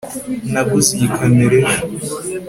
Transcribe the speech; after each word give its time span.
naguze 0.51 0.89
iyi 0.95 1.07
kamera 1.15 1.55
ejo 1.61 1.75